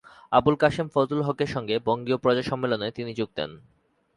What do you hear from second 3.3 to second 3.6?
দেন।